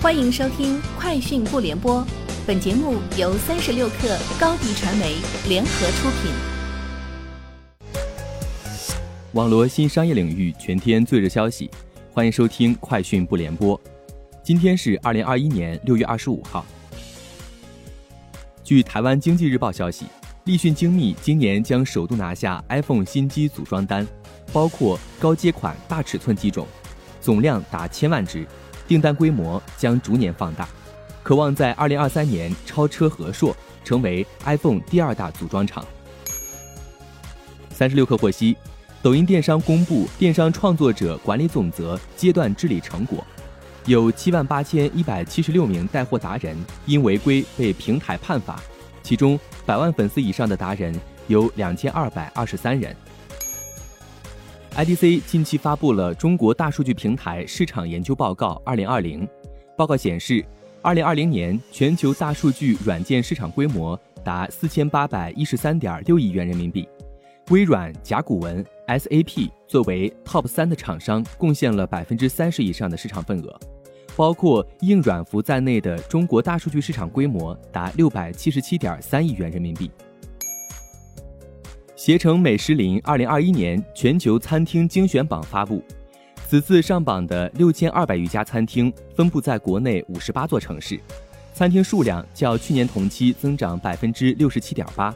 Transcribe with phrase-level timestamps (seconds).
[0.00, 2.00] 欢迎收听《快讯不联播》，
[2.46, 5.16] 本节目由三十六克高低传媒
[5.48, 6.30] 联合出品。
[9.32, 11.68] 网罗新商业领域全天最热消息，
[12.12, 13.76] 欢迎收听《快讯不联播》。
[14.40, 16.64] 今天是二零二一年六月二十五号。
[18.62, 20.06] 据台湾经济日报消息，
[20.44, 24.06] 立讯精密今年将首度拿下 iPhone 新机组装单，
[24.52, 26.68] 包括高阶款大尺寸机种，
[27.20, 28.46] 总量达千万只。
[28.88, 30.66] 订单规模将逐年放大，
[31.22, 35.84] 渴望在二零二三年超车和硕，成为 iPhone 第二大组装厂。
[37.70, 38.56] 三十六氪获悉，
[39.02, 43.22] 抖音电商公布电商创作者管理总则阶段治理成果，
[43.84, 48.58] 有七万八千一百七十六名带货达人因违规被平台判罚，
[49.02, 52.96] 其中百万粉丝以上的达人有两千二百二十三人。
[54.78, 59.26] IDC 近期发布了《中国大数据平台市场研究报告（二零二零）》。
[59.76, 60.44] 报告显示，
[60.80, 66.88] 二零二零年全球大数据软件市场规模达四千八百一十三点六亿元人民币。
[67.50, 73.58] 微软、甲骨文、SAP 作为 TOP 三的厂商，贡献了百分之三十以上的市场份额。
[74.14, 79.90] 包括硬软服在内的中国大数据市场规模达六百七十七点三亿元人民币。
[81.98, 85.82] 携程美食林二零二一年全球餐厅精选榜发布，
[86.46, 91.00] 此次上榜的六千二百余家餐厅分布在国内五十八座城市，
[91.52, 95.12] 餐厅数量较去年同期增长百分之六十七点八。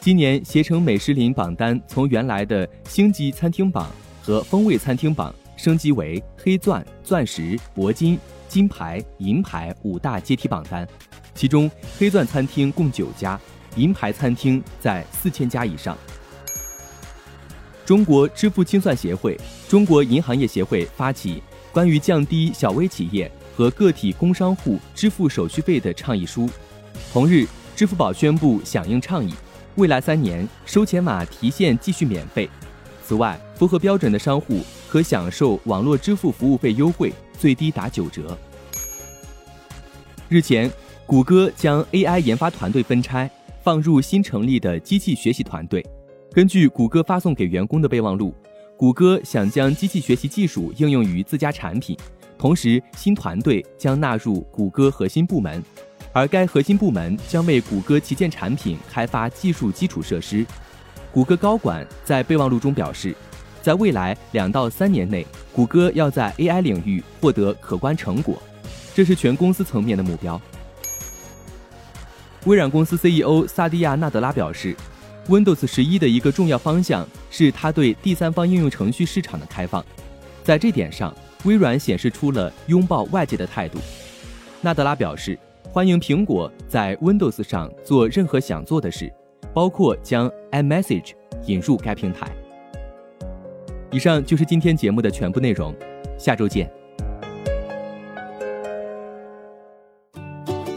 [0.00, 3.88] 今年携程美食林榜单从原来的星级餐厅榜
[4.20, 10.84] 和风味餐厅榜升级为黑钻、钻石、铂金、金牌、银牌五大阶梯榜单，
[11.32, 13.40] 其中黑钻餐厅共九家。
[13.76, 15.96] 银牌餐厅在四千家以上。
[17.84, 26.48] 中国支付清算协会、中国银行业协会发起关于降低小微企业和个体工商户支付手续费的倡议书。
[27.12, 29.32] 同日，支付宝宣布响应倡议，
[29.76, 32.48] 未来三年收钱码提现继续免费。
[33.02, 38.36] 此外，符合标准的商户可享受网络支付服务费优惠，最低打九折。
[40.28, 40.70] 日前，
[41.06, 43.30] 谷歌将 AI 研发团队分拆。
[43.68, 45.84] 放入新成立的机器学习团队。
[46.32, 48.34] 根据谷歌发送给员工的备忘录，
[48.78, 51.94] 谷歌想将机器学习技术应用于自家产品，
[52.38, 55.62] 同时新团队将纳入谷歌核心部门，
[56.14, 60.46] 而该核心部门将为谷歌旗舰产品开发技术基础设施。
[61.12, 63.14] 谷歌高管在备忘录中表示，
[63.60, 68.42] 在未来两到三年内，谷歌要在 AI 领域获得可观成果，
[68.94, 70.40] 这是全公司层面的目标。
[72.46, 74.74] 微软公司 CEO 萨蒂亚·纳德拉表示
[75.28, 79.84] ，Windows 十一的一个重要方向是它对第三方应用程序市场的开放。
[80.42, 83.78] 在这点上，微软显示出了拥抱外界的态度。
[84.62, 89.12] 纳德拉表示，欢迎苹果在 Windows 上做任何想做的事，
[89.52, 91.12] 包括将 iMessage
[91.46, 92.30] 引入该平台。
[93.90, 95.74] 以上就是今天节目的全部内容，
[96.16, 96.77] 下周见。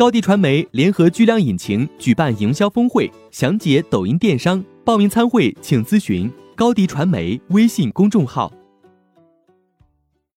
[0.00, 4.64] 高迪传媒联合巨量引擎举办营销峰会，详解抖音电商。
[4.82, 8.50] 报名参会请咨询高迪传媒微信公众号。